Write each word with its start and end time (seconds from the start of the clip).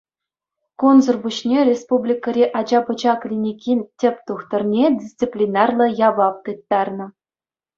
Кунсӑр 0.83 1.17
пуҫне 1.25 1.59
Республикари 1.71 2.43
ача-пӑча 2.61 3.13
клиникин 3.25 3.79
тӗп 4.05 4.15
тухтӑрне 4.31 4.85
дисциплинарлӑ 4.99 5.87
явап 6.07 6.35
тыттарнӑ. 6.49 7.07